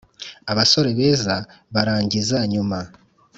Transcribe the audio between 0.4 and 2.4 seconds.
abasore beza barangiza